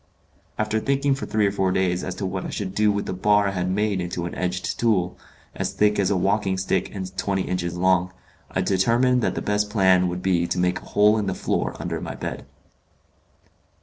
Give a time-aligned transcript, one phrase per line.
[0.57, 3.13] After thinking for three or four days as to what I should do with the
[3.13, 5.15] bar I had made into an edged tool,
[5.53, 8.11] as thick as a walking stick and twenty inches long,
[8.49, 11.75] I determined that the best plan would be to make a hole in the floor
[11.79, 12.47] under my bed.